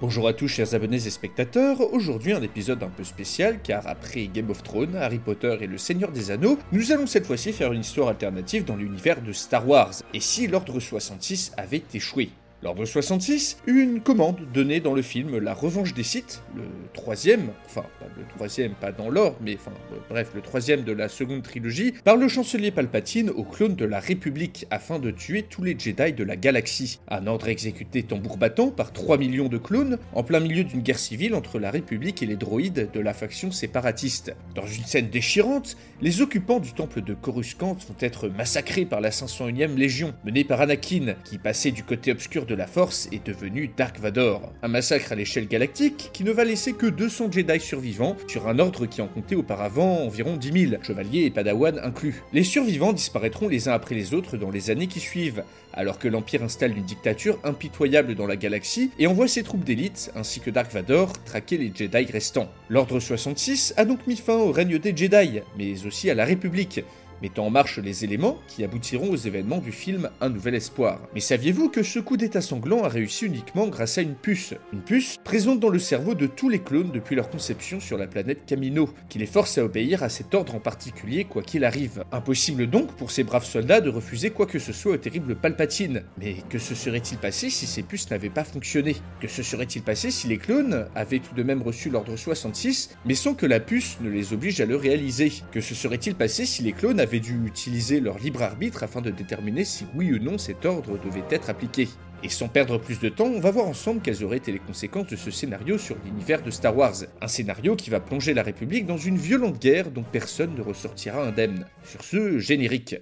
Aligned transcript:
Bonjour 0.00 0.28
à 0.28 0.32
tous 0.32 0.48
chers 0.48 0.72
abonnés 0.72 1.06
et 1.06 1.10
spectateurs, 1.10 1.92
aujourd'hui 1.92 2.32
un 2.32 2.40
épisode 2.40 2.82
un 2.82 2.88
peu 2.88 3.04
spécial 3.04 3.60
car 3.62 3.86
après 3.86 4.28
Game 4.28 4.48
of 4.48 4.62
Thrones, 4.62 4.96
Harry 4.96 5.18
Potter 5.18 5.58
et 5.60 5.66
le 5.66 5.76
Seigneur 5.76 6.10
des 6.10 6.30
Anneaux, 6.30 6.58
nous 6.72 6.90
allons 6.90 7.06
cette 7.06 7.26
fois-ci 7.26 7.52
faire 7.52 7.74
une 7.74 7.82
histoire 7.82 8.08
alternative 8.08 8.64
dans 8.64 8.76
l'univers 8.76 9.20
de 9.20 9.32
Star 9.32 9.68
Wars. 9.68 9.92
Et 10.14 10.20
si 10.20 10.46
l'Ordre 10.46 10.80
66 10.80 11.52
avait 11.58 11.82
échoué? 11.92 12.30
L'Ordre 12.62 12.84
66 12.84 13.56
eut 13.66 13.82
une 13.82 14.02
commande 14.02 14.36
donnée 14.52 14.80
dans 14.80 14.92
le 14.92 15.00
film 15.00 15.38
La 15.38 15.54
Revanche 15.54 15.94
des 15.94 16.02
Sith, 16.02 16.42
le 16.54 16.64
troisième, 16.92 17.48
enfin 17.64 17.86
pas 17.98 18.06
le 18.14 18.24
troisième, 18.34 18.74
pas 18.74 18.92
dans 18.92 19.08
l'ordre, 19.08 19.38
mais 19.40 19.54
enfin 19.54 19.72
bref, 20.10 20.32
le 20.34 20.42
troisième 20.42 20.82
de 20.82 20.92
la 20.92 21.08
seconde 21.08 21.42
trilogie, 21.42 21.94
par 22.04 22.16
le 22.16 22.28
chancelier 22.28 22.70
Palpatine 22.70 23.30
au 23.30 23.44
clone 23.44 23.76
de 23.76 23.86
la 23.86 23.98
République 23.98 24.66
afin 24.70 24.98
de 24.98 25.10
tuer 25.10 25.42
tous 25.42 25.64
les 25.64 25.74
Jedi 25.78 26.12
de 26.12 26.22
la 26.22 26.36
galaxie. 26.36 27.00
Un 27.08 27.26
ordre 27.26 27.48
exécuté 27.48 28.02
tambour 28.02 28.36
battant 28.36 28.68
par 28.68 28.92
3 28.92 29.16
millions 29.16 29.48
de 29.48 29.56
clones 29.56 29.96
en 30.12 30.22
plein 30.22 30.40
milieu 30.40 30.64
d'une 30.64 30.82
guerre 30.82 30.98
civile 30.98 31.34
entre 31.34 31.58
la 31.58 31.70
République 31.70 32.22
et 32.22 32.26
les 32.26 32.36
droïdes 32.36 32.90
de 32.92 33.00
la 33.00 33.14
faction 33.14 33.52
séparatiste. 33.52 34.34
Dans 34.54 34.66
une 34.66 34.84
scène 34.84 35.08
déchirante, 35.08 35.78
les 36.02 36.20
occupants 36.20 36.60
du 36.60 36.74
temple 36.74 37.00
de 37.00 37.14
Coruscant 37.14 37.72
vont 37.72 37.96
être 38.00 38.28
massacrés 38.28 38.84
par 38.84 39.00
la 39.00 39.08
501e 39.08 39.76
Légion, 39.76 40.12
menée 40.26 40.44
par 40.44 40.60
Anakin, 40.60 41.14
qui 41.24 41.38
passait 41.38 41.70
du 41.70 41.84
côté 41.84 42.12
obscur 42.12 42.44
de 42.49 42.49
la 42.54 42.66
Force 42.66 43.08
est 43.12 43.26
devenu 43.26 43.70
Dark 43.76 43.98
Vador. 43.98 44.52
Un 44.62 44.68
massacre 44.68 45.12
à 45.12 45.14
l'échelle 45.14 45.48
galactique 45.48 46.10
qui 46.12 46.24
ne 46.24 46.32
va 46.32 46.44
laisser 46.44 46.72
que 46.72 46.86
200 46.86 47.32
Jedi 47.32 47.60
survivants 47.60 48.16
sur 48.26 48.48
un 48.48 48.58
ordre 48.58 48.86
qui 48.86 49.00
en 49.00 49.06
comptait 49.06 49.34
auparavant 49.34 50.04
environ 50.04 50.36
10 50.36 50.68
000, 50.70 50.82
chevaliers 50.82 51.24
et 51.24 51.30
padawan 51.30 51.78
inclus. 51.82 52.22
Les 52.32 52.44
survivants 52.44 52.92
disparaîtront 52.92 53.48
les 53.48 53.68
uns 53.68 53.72
après 53.72 53.94
les 53.94 54.14
autres 54.14 54.36
dans 54.36 54.50
les 54.50 54.70
années 54.70 54.86
qui 54.86 55.00
suivent, 55.00 55.44
alors 55.72 55.98
que 55.98 56.08
l'Empire 56.08 56.42
installe 56.42 56.76
une 56.76 56.84
dictature 56.84 57.38
impitoyable 57.44 58.14
dans 58.14 58.26
la 58.26 58.36
galaxie 58.36 58.90
et 58.98 59.06
envoie 59.06 59.28
ses 59.28 59.42
troupes 59.42 59.64
d'élite, 59.64 60.10
ainsi 60.14 60.40
que 60.40 60.50
Dark 60.50 60.72
Vador, 60.72 61.12
traquer 61.24 61.58
les 61.58 61.72
Jedi 61.74 62.04
restants. 62.10 62.48
L'Ordre 62.68 63.00
66 63.00 63.74
a 63.76 63.84
donc 63.84 64.06
mis 64.06 64.16
fin 64.16 64.36
au 64.36 64.52
règne 64.52 64.78
des 64.78 64.96
Jedi, 64.96 65.40
mais 65.56 65.86
aussi 65.86 66.10
à 66.10 66.14
la 66.14 66.24
République, 66.24 66.84
mettant 67.22 67.46
en 67.46 67.50
marche 67.50 67.78
les 67.78 68.04
éléments 68.04 68.38
qui 68.48 68.64
aboutiront 68.64 69.10
aux 69.10 69.16
événements 69.16 69.58
du 69.58 69.72
film 69.72 70.10
Un 70.20 70.30
Nouvel 70.30 70.54
Espoir. 70.54 71.00
Mais 71.14 71.20
saviez-vous 71.20 71.68
que 71.68 71.82
ce 71.82 71.98
coup 71.98 72.16
d'état 72.16 72.40
sanglant 72.40 72.84
a 72.84 72.88
réussi 72.88 73.26
uniquement 73.26 73.68
grâce 73.68 73.98
à 73.98 74.02
une 74.02 74.14
puce? 74.14 74.54
Une 74.72 74.82
puce 74.82 75.18
présente 75.22 75.60
dans 75.60 75.68
le 75.68 75.78
cerveau 75.78 76.14
de 76.14 76.26
tous 76.26 76.48
les 76.48 76.60
clones 76.60 76.90
depuis 76.92 77.16
leur 77.16 77.30
conception 77.30 77.80
sur 77.80 77.98
la 77.98 78.06
planète 78.06 78.46
Camino, 78.46 78.90
qui 79.08 79.18
les 79.18 79.26
force 79.26 79.58
à 79.58 79.64
obéir 79.64 80.02
à 80.02 80.08
cet 80.08 80.34
ordre 80.34 80.54
en 80.54 80.60
particulier 80.60 81.24
quoi 81.24 81.42
qu'il 81.42 81.64
arrive. 81.64 82.04
Impossible 82.12 82.68
donc 82.68 82.92
pour 82.92 83.10
ces 83.10 83.24
braves 83.24 83.44
soldats 83.44 83.80
de 83.80 83.90
refuser 83.90 84.30
quoi 84.30 84.46
que 84.46 84.58
ce 84.58 84.72
soit 84.72 84.92
au 84.92 84.96
terrible 84.96 85.36
Palpatine. 85.36 86.02
Mais 86.18 86.36
que 86.48 86.58
se 86.58 86.74
serait-il 86.74 87.18
passé 87.18 87.50
si 87.50 87.66
ces 87.66 87.82
puces 87.82 88.10
n'avaient 88.10 88.30
pas 88.30 88.44
fonctionné? 88.44 88.96
Que 89.20 89.28
se 89.28 89.42
serait-il 89.42 89.82
passé 89.82 90.10
si 90.10 90.28
les 90.28 90.38
clones 90.38 90.86
avaient 90.94 91.18
tout 91.18 91.34
de 91.34 91.42
même 91.42 91.62
reçu 91.62 91.90
l'ordre 91.90 92.16
66, 92.16 92.96
mais 93.04 93.14
sans 93.14 93.34
que 93.34 93.46
la 93.46 93.60
puce 93.60 93.98
ne 94.00 94.10
les 94.10 94.32
oblige 94.32 94.60
à 94.60 94.66
le 94.66 94.76
réaliser? 94.76 95.32
Que 95.50 95.60
se 95.60 95.74
serait-il 95.74 96.14
passé 96.14 96.46
si 96.46 96.62
les 96.62 96.72
clones 96.72 97.00
avaient 97.00 97.09
avaient 97.10 97.18
dû 97.18 97.44
utiliser 97.44 97.98
leur 97.98 98.18
libre 98.18 98.40
arbitre 98.40 98.84
afin 98.84 99.00
de 99.00 99.10
déterminer 99.10 99.64
si 99.64 99.84
oui 99.96 100.12
ou 100.12 100.20
non 100.20 100.38
cet 100.38 100.64
ordre 100.64 100.96
devait 100.96 101.24
être 101.30 101.50
appliqué. 101.50 101.88
Et 102.22 102.28
sans 102.28 102.46
perdre 102.46 102.78
plus 102.78 103.00
de 103.00 103.08
temps, 103.08 103.24
on 103.24 103.40
va 103.40 103.50
voir 103.50 103.66
ensemble 103.66 104.00
quelles 104.00 104.22
auraient 104.22 104.36
été 104.36 104.52
les 104.52 104.60
conséquences 104.60 105.08
de 105.08 105.16
ce 105.16 105.32
scénario 105.32 105.76
sur 105.76 105.96
l'univers 106.04 106.40
de 106.40 106.52
Star 106.52 106.76
Wars. 106.76 106.94
Un 107.20 107.26
scénario 107.26 107.74
qui 107.74 107.90
va 107.90 107.98
plonger 107.98 108.32
la 108.32 108.44
République 108.44 108.86
dans 108.86 108.96
une 108.96 109.16
violente 109.16 109.60
guerre 109.60 109.90
dont 109.90 110.04
personne 110.04 110.54
ne 110.54 110.62
ressortira 110.62 111.26
indemne. 111.26 111.66
Sur 111.82 112.04
ce, 112.04 112.38
générique. 112.38 112.94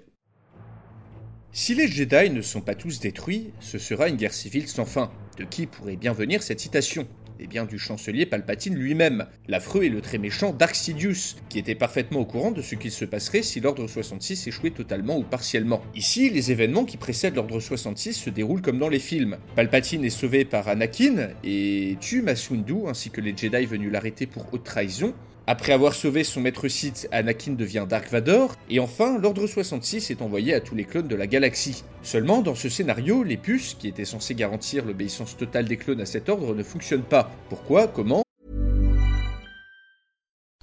Si 1.52 1.74
les 1.74 1.86
Jedi 1.86 2.30
ne 2.30 2.40
sont 2.40 2.62
pas 2.62 2.74
tous 2.74 3.00
détruits, 3.00 3.52
ce 3.60 3.76
sera 3.76 4.08
une 4.08 4.16
guerre 4.16 4.32
civile 4.32 4.68
sans 4.68 4.86
fin. 4.86 5.12
De 5.36 5.44
qui 5.44 5.66
pourrait 5.66 5.96
bien 5.96 6.14
venir 6.14 6.42
cette 6.42 6.60
citation? 6.60 7.06
Et 7.40 7.46
bien 7.46 7.64
du 7.64 7.78
chancelier 7.78 8.26
Palpatine 8.26 8.74
lui-même, 8.74 9.26
l'affreux 9.46 9.84
et 9.84 9.88
le 9.88 10.00
très 10.00 10.18
méchant 10.18 10.52
Dark 10.52 10.74
Sidious, 10.74 11.36
qui 11.48 11.58
était 11.58 11.74
parfaitement 11.74 12.20
au 12.20 12.24
courant 12.24 12.50
de 12.50 12.62
ce 12.62 12.74
qu'il 12.74 12.90
se 12.90 13.04
passerait 13.04 13.42
si 13.42 13.60
l'Ordre 13.60 13.86
66 13.86 14.46
échouait 14.46 14.70
totalement 14.70 15.18
ou 15.18 15.22
partiellement. 15.22 15.82
Ici, 15.94 16.30
les 16.30 16.50
événements 16.52 16.84
qui 16.84 16.96
précèdent 16.96 17.36
l'Ordre 17.36 17.60
66 17.60 18.14
se 18.14 18.30
déroulent 18.30 18.62
comme 18.62 18.78
dans 18.78 18.88
les 18.88 18.98
films. 18.98 19.38
Palpatine 19.56 20.04
est 20.04 20.10
sauvé 20.10 20.44
par 20.44 20.68
Anakin 20.68 21.28
et 21.44 21.96
tue 22.00 22.24
Windu 22.50 22.88
ainsi 22.88 23.10
que 23.10 23.20
les 23.20 23.36
Jedi 23.36 23.66
venus 23.66 23.92
l'arrêter 23.92 24.26
pour 24.26 24.52
haute 24.52 24.64
trahison, 24.64 25.14
après 25.48 25.72
avoir 25.72 25.94
sauvé 25.94 26.24
son 26.24 26.42
maître 26.42 26.68
Sith, 26.68 27.08
Anakin 27.10 27.52
devient 27.52 27.86
Dark 27.88 28.10
Vador, 28.10 28.54
et 28.68 28.80
enfin, 28.80 29.16
l'Ordre 29.18 29.46
66 29.46 30.10
est 30.10 30.20
envoyé 30.20 30.52
à 30.52 30.60
tous 30.60 30.74
les 30.74 30.84
clones 30.84 31.08
de 31.08 31.16
la 31.16 31.26
galaxie. 31.26 31.84
Seulement, 32.02 32.42
dans 32.42 32.54
ce 32.54 32.68
scénario, 32.68 33.22
les 33.22 33.38
puces, 33.38 33.72
qui 33.72 33.88
étaient 33.88 34.04
censées 34.04 34.34
garantir 34.34 34.84
l'obéissance 34.84 35.38
totale 35.38 35.64
des 35.64 35.78
clones 35.78 36.02
à 36.02 36.04
cet 36.04 36.28
ordre, 36.28 36.54
ne 36.54 36.62
fonctionnent 36.62 37.00
pas. 37.00 37.30
Pourquoi? 37.48 37.88
Comment? 37.88 38.22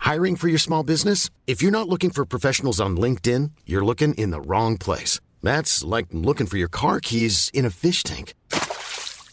Hiring 0.05 0.35
for 0.35 0.49
your 0.49 0.59
small 0.59 0.83
business? 0.83 1.31
If 1.47 1.63
you're 1.63 1.71
not 1.71 1.89
looking 1.89 2.11
for 2.11 2.23
professionals 2.23 2.79
on 2.79 2.95
LinkedIn, 2.95 3.49
you're 3.65 3.83
looking 3.83 4.13
in 4.19 4.29
the 4.29 4.47
wrong 4.47 4.77
place. 4.77 5.19
That's 5.41 5.83
like 5.83 6.09
looking 6.13 6.45
for 6.45 6.57
your 6.57 6.69
car 6.69 6.99
keys 6.99 7.49
in 7.55 7.65
a 7.65 7.71
fish 7.71 8.03
tank. 8.03 8.35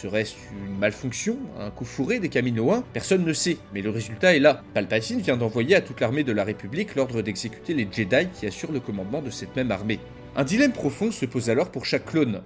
Serait-ce 0.00 0.36
une 0.52 0.78
malfonction, 0.78 1.38
un 1.58 1.70
coup 1.70 1.84
fourré 1.84 2.20
des 2.20 2.28
Caminoins 2.28 2.84
Personne 2.92 3.24
ne 3.24 3.32
sait, 3.32 3.56
mais 3.74 3.82
le 3.82 3.90
résultat 3.90 4.36
est 4.36 4.38
là. 4.38 4.62
Palpatine 4.72 5.20
vient 5.20 5.36
d'envoyer 5.36 5.74
à 5.74 5.80
toute 5.80 6.00
l'armée 6.00 6.22
de 6.22 6.30
la 6.30 6.44
République 6.44 6.94
l'ordre 6.94 7.20
d'exécuter 7.20 7.74
les 7.74 7.88
Jedi 7.90 8.28
qui 8.32 8.46
assurent 8.46 8.70
le 8.70 8.78
commandement 8.78 9.22
de 9.22 9.30
cette 9.30 9.56
même 9.56 9.72
armée. 9.72 9.98
Un 10.36 10.44
dilemme 10.44 10.70
profond 10.70 11.10
se 11.10 11.26
pose 11.26 11.50
alors 11.50 11.72
pour 11.72 11.84
chaque 11.84 12.04
clone. 12.04 12.42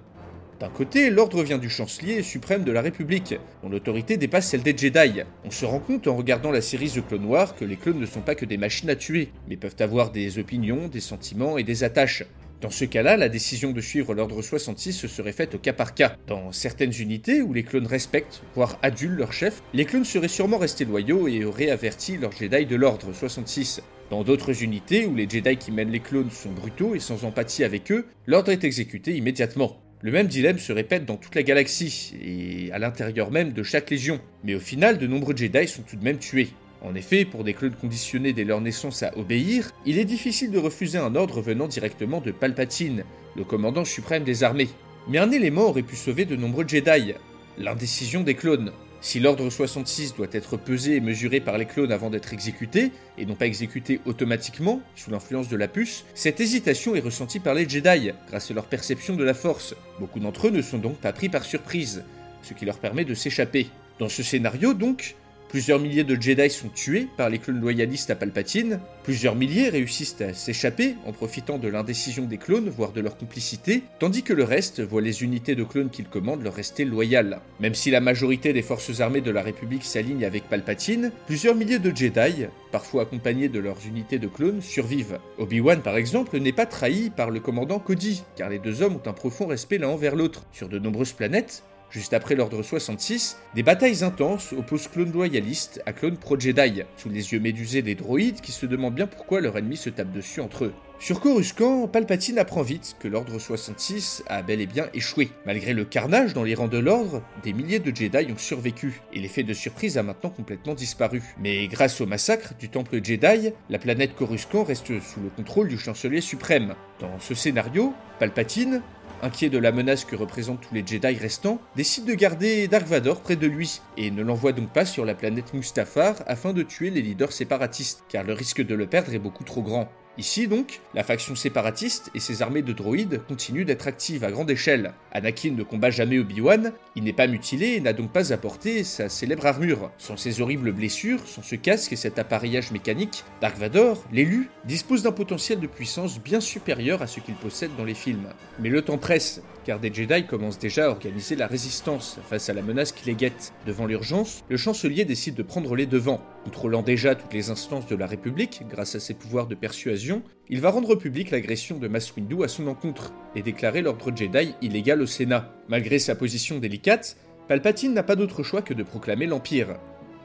D'un 0.59 0.69
côté, 0.69 1.11
l'ordre 1.11 1.43
vient 1.43 1.59
du 1.59 1.69
chancelier 1.69 2.23
suprême 2.23 2.63
de 2.63 2.71
la 2.71 2.81
République, 2.81 3.35
dont 3.61 3.69
l'autorité 3.69 4.17
dépasse 4.17 4.47
celle 4.47 4.63
des 4.63 4.75
Jedi. 4.75 5.21
On 5.45 5.51
se 5.51 5.67
rend 5.67 5.79
compte 5.79 6.07
en 6.07 6.15
regardant 6.15 6.49
la 6.49 6.61
série 6.61 6.89
The 6.89 7.07
Clone 7.07 7.25
Wars 7.25 7.55
que 7.55 7.65
les 7.65 7.75
clones 7.75 7.99
ne 7.99 8.07
sont 8.07 8.21
pas 8.21 8.33
que 8.33 8.45
des 8.45 8.57
machines 8.57 8.89
à 8.89 8.95
tuer, 8.95 9.29
mais 9.47 9.57
peuvent 9.57 9.75
avoir 9.77 10.09
des 10.09 10.39
opinions, 10.39 10.87
des 10.87 11.01
sentiments 11.01 11.59
et 11.59 11.63
des 11.63 11.83
attaches. 11.83 12.23
Dans 12.63 12.69
ce 12.69 12.85
cas-là, 12.85 13.17
la 13.17 13.27
décision 13.27 13.71
de 13.71 13.81
suivre 13.81 14.13
l'ordre 14.13 14.41
66 14.41 14.93
se 14.93 15.09
serait 15.09 15.33
faite 15.33 15.53
au 15.53 15.57
cas 15.57 15.73
par 15.73 15.93
cas. 15.93 16.15
Dans 16.27 16.53
certaines 16.53 16.93
unités 16.97 17.41
où 17.41 17.51
les 17.51 17.63
clones 17.63 17.85
respectent, 17.85 18.41
voire 18.55 18.79
adulent 18.81 19.17
leur 19.17 19.33
chef, 19.33 19.61
les 19.73 19.83
clones 19.83 20.05
seraient 20.05 20.29
sûrement 20.29 20.59
restés 20.59 20.85
loyaux 20.85 21.27
et 21.27 21.43
auraient 21.43 21.71
averti 21.71 22.15
leurs 22.15 22.31
Jedi 22.31 22.65
de 22.65 22.77
l'ordre 22.77 23.11
66. 23.11 23.81
Dans 24.09 24.23
d'autres 24.23 24.63
unités 24.63 25.05
où 25.05 25.13
les 25.13 25.29
Jedi 25.29 25.57
qui 25.57 25.73
mènent 25.73 25.91
les 25.91 25.99
clones 25.99 26.31
sont 26.31 26.53
brutaux 26.53 26.95
et 26.95 27.01
sans 27.01 27.25
empathie 27.25 27.65
avec 27.65 27.91
eux, 27.91 28.05
l'ordre 28.27 28.53
est 28.53 28.63
exécuté 28.63 29.17
immédiatement. 29.17 29.81
Le 30.01 30.11
même 30.11 30.27
dilemme 30.27 30.57
se 30.57 30.71
répète 30.71 31.03
dans 31.03 31.17
toute 31.17 31.35
la 31.35 31.43
galaxie, 31.43 32.13
et 32.21 32.71
à 32.71 32.79
l'intérieur 32.79 33.29
même 33.29 33.51
de 33.51 33.63
chaque 33.63 33.89
légion. 33.89 34.21
Mais 34.45 34.55
au 34.55 34.61
final, 34.61 34.97
de 34.97 35.07
nombreux 35.07 35.35
Jedi 35.35 35.67
sont 35.67 35.81
tout 35.81 35.97
de 35.97 36.03
même 36.03 36.17
tués. 36.17 36.47
En 36.83 36.95
effet, 36.95 37.23
pour 37.23 37.45
des 37.45 37.53
clones 37.53 37.75
conditionnés 37.75 38.33
dès 38.33 38.43
leur 38.43 38.59
naissance 38.59 39.03
à 39.03 39.17
obéir, 39.17 39.71
il 39.85 39.97
est 39.97 40.05
difficile 40.05 40.51
de 40.51 40.59
refuser 40.59 40.97
un 40.97 41.15
ordre 41.15 41.41
venant 41.41 41.69
directement 41.69 42.19
de 42.19 42.31
Palpatine, 42.31 43.05
le 43.37 43.45
commandant 43.45 43.85
suprême 43.85 44.25
des 44.25 44.43
armées. 44.43 44.69
Mais 45.07 45.17
un 45.17 45.31
élément 45.31 45.63
aurait 45.63 45.81
pu 45.81 45.95
sauver 45.95 46.25
de 46.25 46.35
nombreux 46.35 46.67
Jedi, 46.67 47.13
l'indécision 47.57 48.21
des 48.21 48.35
clones. 48.35 48.73
Si 48.99 49.21
l'ordre 49.21 49.49
66 49.49 50.15
doit 50.15 50.27
être 50.31 50.57
pesé 50.57 50.95
et 50.95 50.99
mesuré 50.99 51.39
par 51.39 51.57
les 51.57 51.65
clones 51.65 51.91
avant 51.91 52.09
d'être 52.09 52.33
exécuté, 52.33 52.91
et 53.17 53.25
non 53.25 53.35
pas 53.35 53.47
exécuté 53.47 54.01
automatiquement, 54.05 54.81
sous 54.95 55.11
l'influence 55.11 55.49
de 55.49 55.57
la 55.57 55.69
puce, 55.69 56.03
cette 56.13 56.41
hésitation 56.41 56.95
est 56.95 57.01
ressentie 57.01 57.39
par 57.39 57.53
les 57.53 57.67
Jedi, 57.67 58.11
grâce 58.27 58.51
à 58.51 58.53
leur 58.53 58.65
perception 58.65 59.15
de 59.15 59.23
la 59.23 59.33
force. 59.33 59.73
Beaucoup 59.99 60.19
d'entre 60.19 60.47
eux 60.47 60.51
ne 60.51 60.61
sont 60.61 60.77
donc 60.77 60.97
pas 60.97 61.13
pris 61.13 61.29
par 61.29 61.45
surprise, 61.45 62.03
ce 62.43 62.53
qui 62.53 62.65
leur 62.65 62.77
permet 62.77 63.05
de 63.05 63.13
s'échapper. 63.13 63.67
Dans 63.99 64.09
ce 64.09 64.23
scénario 64.23 64.73
donc, 64.73 65.15
Plusieurs 65.53 65.79
milliers 65.79 66.03
de 66.03 66.19
Jedi 66.19 66.49
sont 66.49 66.69
tués 66.69 67.07
par 67.15 67.29
les 67.29 67.37
clones 67.37 67.61
loyalistes 67.61 68.09
à 68.09 68.15
Palpatine, 68.15 68.79
plusieurs 69.03 69.35
milliers 69.35 69.69
réussissent 69.69 70.19
à 70.19 70.33
s'échapper 70.33 70.95
en 71.05 71.11
profitant 71.11 71.59
de 71.59 71.67
l'indécision 71.67 72.23
des 72.23 72.39
clones, 72.39 72.69
voire 72.69 72.91
de 72.91 73.01
leur 73.01 73.17
complicité, 73.17 73.83
tandis 73.99 74.23
que 74.23 74.33
le 74.33 74.45
reste 74.45 74.81
voit 74.81 75.03
les 75.03 75.21
unités 75.21 75.53
de 75.53 75.63
clones 75.63 75.91
qu'ils 75.91 76.07
commandent 76.07 76.41
leur 76.41 76.55
rester 76.55 76.85
loyales. 76.85 77.39
Même 77.59 77.75
si 77.75 77.91
la 77.91 77.99
majorité 77.99 78.51
des 78.51 78.63
forces 78.63 78.99
armées 78.99 79.21
de 79.21 79.29
la 79.29 79.43
République 79.43 79.83
s'alignent 79.83 80.25
avec 80.25 80.49
Palpatine, 80.49 81.11
plusieurs 81.27 81.53
milliers 81.53 81.77
de 81.77 81.95
Jedi, 81.95 82.47
parfois 82.71 83.03
accompagnés 83.03 83.47
de 83.47 83.59
leurs 83.59 83.85
unités 83.85 84.17
de 84.17 84.27
clones, 84.27 84.63
survivent. 84.63 85.19
Obi-Wan 85.37 85.83
par 85.83 85.97
exemple 85.97 86.39
n'est 86.39 86.51
pas 86.51 86.65
trahi 86.65 87.11
par 87.11 87.29
le 87.29 87.39
commandant 87.39 87.77
Cody, 87.77 88.23
car 88.35 88.49
les 88.49 88.57
deux 88.57 88.81
hommes 88.81 88.95
ont 88.95 89.07
un 89.07 89.13
profond 89.13 89.45
respect 89.45 89.77
l'un 89.77 89.89
envers 89.89 90.15
l'autre. 90.15 90.47
Sur 90.51 90.67
de 90.67 90.79
nombreuses 90.79 91.13
planètes, 91.13 91.63
Juste 91.93 92.13
après 92.13 92.33
l'ordre 92.33 92.63
66, 92.63 93.37
des 93.53 93.61
batailles 93.61 94.03
intenses 94.03 94.51
opposent 94.51 94.87
clones 94.87 95.11
loyalistes 95.11 95.79
à 95.85 95.93
clones 95.93 96.17
pro-Jedi, 96.17 96.81
sous 96.97 97.09
les 97.09 97.33
yeux 97.33 97.39
médusés 97.39 97.83
des 97.83 97.93
droïdes 97.93 98.41
qui 98.41 98.51
se 98.51 98.65
demandent 98.65 98.95
bien 98.95 99.05
pourquoi 99.05 99.41
leur 99.41 99.59
ennemi 99.59 99.77
se 99.77 99.91
tape 99.91 100.11
dessus 100.11 100.41
entre 100.41 100.65
eux. 100.65 100.73
Sur 100.97 101.19
Coruscant, 101.19 101.87
Palpatine 101.87 102.39
apprend 102.39 102.63
vite 102.63 102.95
que 102.99 103.07
l'ordre 103.07 103.37
66 103.37 104.23
a 104.25 104.41
bel 104.41 104.59
et 104.59 104.65
bien 104.65 104.87
échoué. 104.95 105.29
Malgré 105.45 105.73
le 105.73 105.85
carnage 105.85 106.33
dans 106.33 106.43
les 106.43 106.55
rangs 106.55 106.67
de 106.67 106.79
l'ordre, 106.79 107.21
des 107.43 107.53
milliers 107.53 107.79
de 107.79 107.95
Jedi 107.95 108.31
ont 108.31 108.37
survécu, 108.37 109.01
et 109.11 109.19
l'effet 109.19 109.43
de 109.43 109.53
surprise 109.53 109.99
a 109.99 110.03
maintenant 110.03 110.31
complètement 110.31 110.73
disparu. 110.73 111.21
Mais 111.37 111.67
grâce 111.67 112.01
au 112.01 112.07
massacre 112.07 112.55
du 112.57 112.69
temple 112.69 113.03
Jedi, 113.03 113.51
la 113.69 113.77
planète 113.77 114.15
Coruscant 114.15 114.63
reste 114.63 114.99
sous 114.99 115.19
le 115.21 115.29
contrôle 115.29 115.67
du 115.67 115.77
chancelier 115.77 116.21
suprême. 116.21 116.73
Dans 116.99 117.19
ce 117.19 117.35
scénario, 117.35 117.93
Palpatine, 118.17 118.81
inquiet 119.23 119.49
de 119.49 119.57
la 119.57 119.71
menace 119.71 120.05
que 120.05 120.15
représentent 120.15 120.61
tous 120.61 120.75
les 120.75 120.85
Jedi 120.85 121.15
restants, 121.15 121.59
décide 121.75 122.05
de 122.05 122.13
garder 122.13 122.67
Dark 122.67 122.85
Vador 122.85 123.21
près 123.21 123.35
de 123.35 123.47
lui, 123.47 123.81
et 123.97 124.11
ne 124.11 124.21
l'envoie 124.21 124.51
donc 124.51 124.69
pas 124.69 124.85
sur 124.85 125.05
la 125.05 125.15
planète 125.15 125.53
Mustafar 125.53 126.15
afin 126.27 126.53
de 126.53 126.61
tuer 126.61 126.89
les 126.89 127.01
leaders 127.01 127.31
séparatistes, 127.31 128.03
car 128.09 128.23
le 128.23 128.33
risque 128.33 128.61
de 128.61 128.75
le 128.75 128.85
perdre 128.85 129.13
est 129.13 129.19
beaucoup 129.19 129.43
trop 129.43 129.61
grand. 129.61 129.89
Ici 130.19 130.47
donc, 130.47 130.79
la 130.93 131.03
faction 131.03 131.35
séparatiste 131.35 132.11
et 132.13 132.19
ses 132.19 132.43
armées 132.43 132.61
de 132.61 132.71
droïdes 132.71 133.21
continuent 133.27 133.65
d'être 133.65 133.87
actives 133.87 134.23
à 134.23 134.29
grande 134.29 134.51
échelle. 134.51 134.93
Anakin 135.11 135.53
ne 135.53 135.63
combat 135.63 135.89
jamais 135.89 136.19
Obi-Wan, 136.19 136.71
il 136.95 137.03
n'est 137.03 137.13
pas 137.13 137.25
mutilé 137.25 137.69
et 137.73 137.79
n'a 137.79 137.93
donc 137.93 138.11
pas 138.11 138.31
apporté 138.31 138.83
sa 138.83 139.09
célèbre 139.09 139.47
armure. 139.47 139.89
Sans 139.97 140.15
ses 140.15 140.39
horribles 140.39 140.71
blessures, 140.71 141.27
sans 141.27 141.41
ce 141.41 141.55
casque 141.55 141.93
et 141.93 141.95
cet 141.95 142.19
appareillage 142.19 142.71
mécanique, 142.71 143.23
Dark 143.41 143.57
Vador, 143.57 144.03
l'élu, 144.11 144.49
dispose 144.65 145.01
d'un 145.01 145.11
potentiel 145.11 145.59
de 145.59 145.65
puissance 145.65 146.19
bien 146.19 146.39
supérieur 146.41 147.01
à 147.01 147.07
ce 147.07 147.19
qu'il 147.19 147.33
possède 147.33 147.75
dans 147.75 147.85
les 147.85 147.95
films. 147.95 148.29
Mais 148.59 148.69
le 148.69 148.83
temps 148.83 148.99
presse, 148.99 149.41
car 149.65 149.79
des 149.79 149.91
Jedi 149.91 150.27
commencent 150.27 150.59
déjà 150.59 150.85
à 150.85 150.89
organiser 150.89 151.35
la 151.35 151.47
résistance 151.47 152.19
face 152.29 152.49
à 152.49 152.53
la 152.53 152.61
menace 152.61 152.91
qui 152.91 153.07
les 153.07 153.15
guette. 153.15 153.51
Devant 153.65 153.87
l'urgence, 153.87 154.43
le 154.47 154.57
chancelier 154.57 155.05
décide 155.05 155.33
de 155.33 155.43
prendre 155.43 155.75
les 155.75 155.87
devants. 155.87 156.21
Contrôlant 156.43 156.81
déjà 156.81 157.15
toutes 157.15 157.33
les 157.33 157.49
instances 157.49 157.87
de 157.87 157.95
la 157.95 158.05
République 158.05 158.63
grâce 158.69 158.95
à 158.95 158.99
ses 158.99 159.13
pouvoirs 159.13 159.47
de 159.47 159.55
persuasion, 159.55 160.23
il 160.49 160.59
va 160.59 160.71
rendre 160.71 160.95
public 160.95 161.31
l'agression 161.31 161.77
de 161.77 161.87
Mace 161.87 162.13
Windu 162.15 162.43
à 162.43 162.49
son 162.49 162.67
encontre 162.67 163.13
et 163.35 163.41
déclarer 163.41 163.81
l'ordre 163.81 164.11
Jedi 164.15 164.53
illégal 164.61 165.01
au 165.01 165.05
Sénat. 165.05 165.53
Malgré 165.69 165.99
sa 165.99 166.15
position 166.15 166.59
délicate, 166.59 167.17
Palpatine 167.47 167.93
n'a 167.93 168.03
pas 168.03 168.17
d'autre 168.17 168.43
choix 168.43 168.61
que 168.61 168.73
de 168.73 168.83
proclamer 168.83 169.25
l'Empire. 169.25 169.77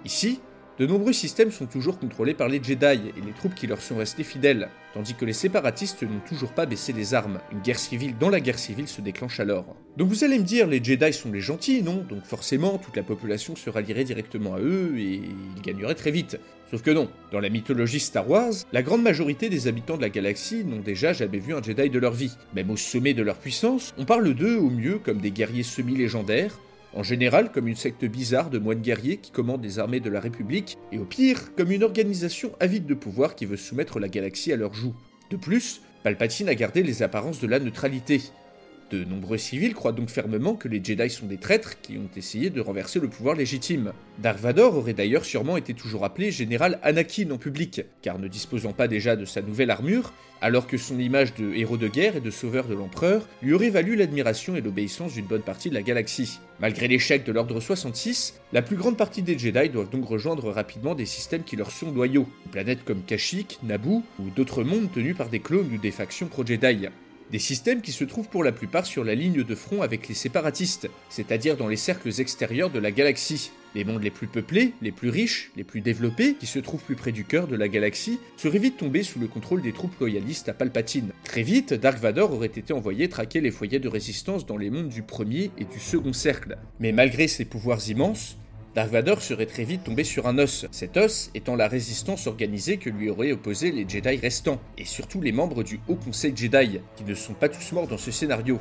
Ici, 0.04 0.40
de 0.78 0.86
nombreux 0.86 1.12
systèmes 1.12 1.50
sont 1.50 1.66
toujours 1.66 1.98
contrôlés 1.98 2.34
par 2.34 2.48
les 2.48 2.62
Jedi 2.62 2.84
et 2.84 3.20
les 3.26 3.32
troupes 3.36 3.54
qui 3.54 3.66
leur 3.66 3.80
sont 3.80 3.96
restées 3.96 4.22
fidèles, 4.22 4.69
tandis 4.94 5.14
que 5.14 5.25
les 5.25 5.32
séparatistes 5.32 6.02
n'ont 6.02 6.20
toujours 6.28 6.52
pas 6.52 6.66
baissé 6.66 6.92
les 6.92 7.14
armes. 7.14 7.40
Une 7.50 7.60
guerre 7.60 7.78
civile 7.78 8.16
dans 8.16 8.30
la 8.30 8.40
guerre 8.40 8.58
civile 8.58 8.86
se 8.86 9.00
déclenche 9.00 9.40
alors. 9.40 9.76
Donc 9.96 10.08
vous 10.08 10.22
allez 10.22 10.38
me 10.38 10.44
dire, 10.44 10.69
les 10.69 10.82
Jedi 10.82 11.12
sont 11.12 11.32
les 11.32 11.40
gentils, 11.40 11.82
non? 11.82 12.04
Donc 12.08 12.25
forcément, 12.25 12.78
toute 12.78 12.96
la 12.96 13.02
population 13.02 13.56
se 13.56 13.70
rallierait 13.70 14.04
directement 14.04 14.54
à 14.54 14.60
eux 14.60 14.94
et 14.96 15.20
ils 15.56 15.62
gagneraient 15.62 15.96
très 15.96 16.12
vite. 16.12 16.38
Sauf 16.70 16.82
que 16.82 16.90
non, 16.90 17.08
dans 17.32 17.40
la 17.40 17.48
mythologie 17.48 17.98
Star 17.98 18.28
Wars, 18.28 18.52
la 18.72 18.82
grande 18.82 19.02
majorité 19.02 19.48
des 19.48 19.66
habitants 19.66 19.96
de 19.96 20.02
la 20.02 20.10
galaxie 20.10 20.64
n'ont 20.64 20.80
déjà 20.80 21.12
jamais 21.12 21.38
vu 21.38 21.54
un 21.54 21.62
Jedi 21.62 21.90
de 21.90 21.98
leur 21.98 22.12
vie. 22.12 22.36
Même 22.54 22.70
au 22.70 22.76
sommet 22.76 23.14
de 23.14 23.22
leur 23.22 23.36
puissance, 23.36 23.94
on 23.98 24.04
parle 24.04 24.32
d'eux 24.34 24.58
au 24.58 24.70
mieux 24.70 24.98
comme 24.98 25.19
des 25.19 25.30
guerriers 25.30 25.62
semi-légendaires, 25.62 26.58
en 26.94 27.02
général 27.02 27.52
comme 27.52 27.69
une 27.69 27.76
secte 27.76 28.05
bizarre 28.05 28.50
de 28.50 28.58
moines 28.58 28.81
guerriers 28.81 29.19
qui 29.19 29.31
commandent 29.31 29.61
des 29.61 29.79
armées 29.79 30.00
de 30.00 30.11
la 30.11 30.20
République, 30.20 30.79
et 30.93 30.99
au 30.99 31.05
pire 31.05 31.55
comme 31.56 31.70
une 31.70 31.85
organisation 31.85 32.52
avide 32.61 32.87
de 32.87 32.94
pouvoir 32.94 33.35
qui 33.35 33.46
veut 33.46 33.56
soumettre 33.56 33.99
la 33.99 34.08
galaxie 34.08 34.52
à 34.52 34.56
leur 34.56 34.75
joug. 34.75 34.94
De 35.31 35.37
plus, 35.37 35.82
Palpatine 36.02 36.49
a 36.49 36.55
gardé 36.55 36.82
les 36.82 37.02
apparences 37.02 37.40
de 37.40 37.46
la 37.46 37.58
neutralité. 37.58 38.23
De 38.90 39.05
nombreux 39.05 39.37
civils 39.37 39.75
croient 39.75 39.93
donc 39.93 40.08
fermement 40.08 40.55
que 40.55 40.67
les 40.67 40.82
Jedi 40.82 41.11
sont 41.11 41.26
des 41.26 41.37
traîtres 41.37 41.79
qui 41.82 41.99
ont 41.99 42.08
essayé 42.17 42.49
de 42.49 42.62
renverser 42.62 43.00
le 43.00 43.08
pouvoir 43.08 43.37
légitime. 43.37 43.93
Dark 44.19 44.38
Vador 44.38 44.76
aurait 44.76 44.94
d'ailleurs 44.94 45.26
sûrement 45.26 45.58
été 45.58 45.75
toujours 45.75 46.06
appelé 46.06 46.31
général 46.31 46.79
Anakin 46.82 47.31
en 47.31 47.37
public, 47.37 47.82
car 48.00 48.19
ne 48.19 48.29
disposant 48.29 48.73
pas 48.73 48.88
déjà 48.88 49.14
de 49.14 49.26
sa 49.26 49.43
nouvelle 49.43 49.70
armure, 49.70 50.14
alors 50.40 50.67
que 50.67 50.79
son 50.79 50.99
image 50.99 51.35
de 51.35 51.52
héros 51.52 51.76
de 51.76 51.87
guerre 51.88 52.17
et 52.17 52.23
de 52.23 52.31
sauveur 52.31 52.67
de 52.67 52.75
l'empereur 52.75 53.29
lui 53.43 53.52
aurait 53.52 53.69
valu 53.69 53.94
l'admiration 53.94 54.56
et 54.56 54.62
l'obéissance 54.62 55.12
d'une 55.12 55.26
bonne 55.26 55.43
partie 55.43 55.69
de 55.69 55.75
la 55.75 55.82
galaxie. 55.82 56.38
Malgré 56.58 56.88
l'échec 56.88 57.25
de 57.25 57.32
l'ordre 57.32 57.61
66, 57.61 58.40
la 58.55 58.62
plus 58.62 58.76
grande 58.76 58.96
partie 58.96 59.23
des 59.23 59.38
Jedi 59.38 59.69
doivent 59.69 59.90
donc 59.90 60.06
rejoindre 60.06 60.50
rapidement 60.50 60.94
des 60.94 61.06
systèmes 61.06 61.44
qui 61.44 61.56
leur 61.56 61.73
sont 61.73 61.93
loyaux, 61.93 62.26
planètes 62.52 62.87
comme 62.87 63.02
Kashyyyk, 63.02 63.58
Naboo 63.64 64.02
ou 64.19 64.31
d'autres 64.35 64.64
mondes 64.64 64.90
tenus 64.90 65.17
par 65.17 65.29
des 65.29 65.40
clones 65.40 65.70
ou 65.75 65.79
des 65.79 65.90
factions 65.90 66.29
pro-Jedi. 66.29 66.88
Des 67.30 67.38
systèmes 67.38 67.82
qui 67.82 67.92
se 67.92 68.04
trouvent 68.04 68.28
pour 68.28 68.42
la 68.42 68.52
plupart 68.52 68.86
sur 68.86 69.04
la 69.04 69.14
ligne 69.14 69.44
de 69.44 69.54
front 69.54 69.82
avec 69.82 70.08
les 70.08 70.14
séparatistes, 70.14 70.88
c'est-à-dire 71.10 71.58
dans 71.58 71.69
les 71.69 71.76
cercles 71.76 72.20
extérieurs 72.20 72.70
de 72.70 72.78
la 72.78 72.90
galaxie. 72.90 73.50
Les 73.75 73.84
mondes 73.84 74.02
les 74.02 74.10
plus 74.10 74.28
peuplés, 74.28 74.72
les 74.80 74.92
plus 74.92 75.10
riches, 75.10 75.50
les 75.54 75.62
plus 75.62 75.82
développés, 75.82 76.36
qui 76.40 76.46
se 76.46 76.58
trouvent 76.58 76.82
plus 76.82 76.96
près 76.96 77.12
du 77.12 77.25
cœur 77.25 77.46
de 77.46 77.54
la 77.54 77.69
galaxie, 77.69 78.19
seraient 78.38 78.58
vite 78.58 78.78
tombés 78.78 79.02
sous 79.02 79.19
le 79.19 79.28
contrôle 79.28 79.60
des 79.60 79.75
troupes 79.75 79.99
loyalistes 80.00 80.49
à 80.49 80.54
Palpatine. 80.54 81.11
Très 81.23 81.42
vite, 81.42 81.75
Dark 81.75 81.99
Vador 81.99 82.32
aurait 82.32 82.47
été 82.47 82.73
envoyé 82.73 83.11
traquer 83.11 83.42
les 83.42 83.50
foyers 83.50 83.78
de 83.78 83.88
résistance 83.88 84.47
dans 84.47 84.56
les 84.56 84.70
mondes 84.70 84.88
du 84.88 85.02
premier 85.02 85.50
et 85.58 85.64
du 85.64 85.78
second 85.78 86.14
cercle. 86.14 86.56
Mais 86.80 86.92
malgré 86.92 87.28
ses 87.28 87.44
pouvoirs 87.44 87.87
immenses, 87.90 88.38
Dark 88.78 88.92
Vador 88.92 89.23
serait 89.23 89.47
très 89.47 89.64
vite 89.64 89.82
tombé 89.82 90.04
sur 90.04 90.28
un 90.28 90.38
os, 90.38 90.66
cet 90.70 90.97
os 90.99 91.32
étant 91.35 91.56
la 91.56 91.66
résistance 91.66 92.28
organisée 92.28 92.76
que 92.76 92.90
lui 92.90 93.11
auraient 93.11 93.32
opposé 93.32 93.73
les 93.73 93.88
Jedi 93.88 94.18
restants, 94.18 94.61
et 94.76 94.85
surtout 94.85 95.20
les 95.20 95.32
membres 95.32 95.64
du 95.64 95.80
Haut 95.88 95.97
Conseil 95.97 96.32
Jedi, 96.37 96.78
qui 96.94 97.02
ne 97.02 97.14
sont 97.16 97.35
pas 97.35 97.49
tous 97.49 97.73
morts 97.73 97.88
dans 97.88 97.99
ce 97.99 98.12
scénario. 98.12 98.61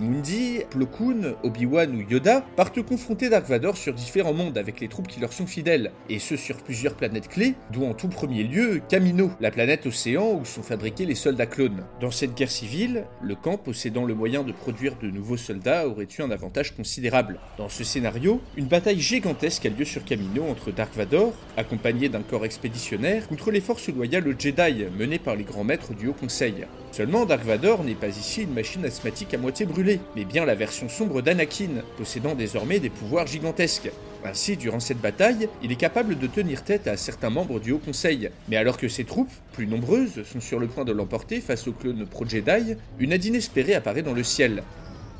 Mundi, 0.00 0.60
Plo 0.70 0.86
Koon, 0.86 1.34
Obi-Wan 1.42 1.94
ou 1.94 2.00
Yoda 2.10 2.46
partent 2.56 2.80
confronter 2.80 3.28
Dark 3.28 3.46
Vador 3.46 3.76
sur 3.76 3.92
différents 3.92 4.32
mondes 4.32 4.56
avec 4.56 4.80
les 4.80 4.88
troupes 4.88 5.06
qui 5.06 5.20
leur 5.20 5.34
sont 5.34 5.46
fidèles, 5.46 5.92
et 6.08 6.18
ce 6.18 6.38
sur 6.38 6.56
plusieurs 6.56 6.94
planètes 6.94 7.28
clés, 7.28 7.52
d'où 7.70 7.84
en 7.84 7.92
tout 7.92 8.08
premier 8.08 8.44
lieu 8.44 8.80
Kamino, 8.88 9.30
la 9.38 9.50
planète 9.50 9.84
océan 9.84 10.32
où 10.32 10.46
sont 10.46 10.62
fabriqués 10.62 11.04
les 11.04 11.14
soldats 11.14 11.44
clones. 11.44 11.84
Dans 12.00 12.10
cette 12.10 12.34
guerre 12.34 12.50
civile, 12.50 13.04
le 13.20 13.34
camp 13.34 13.58
possédant 13.58 14.06
le 14.06 14.14
moyen 14.14 14.44
de 14.44 14.52
produire 14.52 14.96
de 14.96 15.10
nouveaux 15.10 15.36
soldats 15.36 15.86
aurait 15.86 16.08
eu 16.18 16.22
un 16.22 16.30
avantage 16.30 16.74
considérable. 16.74 17.38
Dans 17.58 17.68
ce 17.68 17.84
scénario, 17.84 18.40
une 18.56 18.64
bataille 18.64 19.00
gigantesque 19.00 19.57
a 19.66 19.70
lieu 19.70 19.84
sur 19.84 20.04
Camino 20.04 20.44
entre 20.48 20.70
Dark 20.70 20.94
Vador, 20.94 21.32
accompagné 21.56 22.08
d'un 22.08 22.22
corps 22.22 22.44
expéditionnaire, 22.44 23.26
contre 23.26 23.50
les 23.50 23.60
forces 23.60 23.88
loyales 23.88 24.34
Jedi, 24.38 24.84
menées 24.96 25.18
par 25.18 25.36
les 25.36 25.44
grands 25.44 25.64
maîtres 25.64 25.94
du 25.94 26.06
Haut 26.06 26.12
Conseil. 26.12 26.66
Seulement, 26.92 27.26
Dark 27.26 27.44
Vador 27.44 27.82
n'est 27.82 27.94
pas 27.94 28.08
ici 28.08 28.42
une 28.42 28.54
machine 28.54 28.84
asthmatique 28.84 29.34
à 29.34 29.38
moitié 29.38 29.66
brûlée, 29.66 30.00
mais 30.14 30.24
bien 30.24 30.44
la 30.44 30.54
version 30.54 30.88
sombre 30.88 31.22
d'Anakin, 31.22 31.82
possédant 31.96 32.34
désormais 32.34 32.78
des 32.78 32.90
pouvoirs 32.90 33.26
gigantesques. 33.26 33.90
Ainsi, 34.24 34.56
durant 34.56 34.80
cette 34.80 35.00
bataille, 35.00 35.48
il 35.62 35.72
est 35.72 35.76
capable 35.76 36.18
de 36.18 36.26
tenir 36.26 36.64
tête 36.64 36.86
à 36.86 36.96
certains 36.96 37.30
membres 37.30 37.60
du 37.60 37.72
Haut 37.72 37.78
Conseil. 37.78 38.30
Mais 38.48 38.56
alors 38.56 38.76
que 38.76 38.88
ses 38.88 39.04
troupes, 39.04 39.32
plus 39.52 39.66
nombreuses, 39.66 40.22
sont 40.24 40.40
sur 40.40 40.58
le 40.58 40.66
point 40.66 40.84
de 40.84 40.92
l'emporter 40.92 41.40
face 41.40 41.66
aux 41.66 41.72
clones 41.72 42.06
pro-Jedi, 42.06 42.76
une 42.98 43.12
aide 43.12 43.24
inespérée 43.24 43.74
apparaît 43.74 44.02
dans 44.02 44.14
le 44.14 44.24
ciel. 44.24 44.62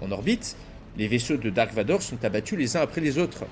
En 0.01 0.11
orbite, 0.11 0.57
les 0.97 1.09
vaisseaux 1.09 1.37
de 1.37 1.51
Dark 1.51 1.73
Vador 1.73 2.03
sont 2.03 2.25
abattus 2.25 2.59
les 2.59 2.77
uns 2.77 2.81
après 2.81 3.01
les 3.01 3.19
autres 3.19 3.45